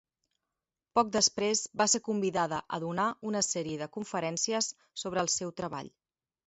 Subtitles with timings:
[0.99, 5.97] Poc després, va ser convidada a donar una sèrie de conferències sobre el seu treball.